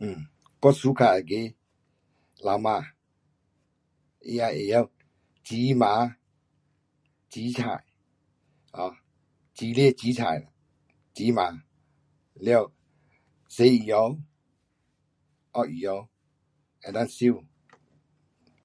[0.00, 0.18] um
[0.60, 1.54] 我 suka 那个
[2.46, 2.80] 老婆，
[4.24, 4.74] 她要会晓
[5.42, 6.16] 煮饭，
[7.32, 7.84] 煮菜
[8.72, 8.92] ，um
[9.56, 10.46] 煮吃，煮菜，
[11.14, 11.62] 煮饭，
[12.34, 12.72] 了
[13.48, 14.20] 洗衣物，
[15.52, 16.06] 烫衣物，
[16.84, 17.44] 能够收。